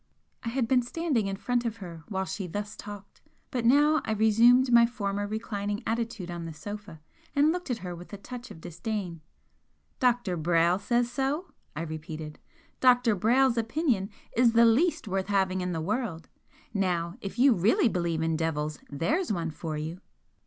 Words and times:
I 0.43 0.49
had 0.49 0.67
been 0.67 0.81
standing 0.81 1.27
in 1.27 1.35
front 1.35 1.63
of 1.63 1.77
her 1.77 2.01
while 2.07 2.25
she 2.25 2.47
thus 2.47 2.75
talked, 2.75 3.21
but 3.51 3.65
now 3.65 4.01
I 4.03 4.13
resumed 4.13 4.71
my 4.73 4.87
former 4.87 5.27
reclining 5.27 5.83
attitude 5.85 6.31
on 6.31 6.45
the 6.45 6.55
sofa 6.55 7.01
and 7.35 7.51
looked 7.51 7.69
at 7.69 7.85
her 7.85 7.93
with 7.93 8.11
a 8.11 8.17
touch 8.17 8.49
of 8.49 8.59
disdain. 8.61 9.21
"Dr. 9.99 10.37
Brayle 10.37 10.79
says 10.79 11.11
so!" 11.11 11.51
I 11.75 11.81
repeated 11.83 12.39
"Dr. 12.79 13.15
Brayle's 13.15 13.59
opinion 13.59 14.09
is 14.35 14.53
the 14.53 14.65
least 14.65 15.07
worth 15.07 15.27
having 15.27 15.61
in 15.61 15.71
the 15.71 15.79
world! 15.81 16.29
Now, 16.73 17.13
if 17.21 17.37
you 17.37 17.53
really 17.53 17.87
believe 17.87 18.23
in 18.23 18.35
devils, 18.35 18.79
there's 18.89 19.31
one 19.31 19.51
for 19.51 19.77
you!" 19.77 20.01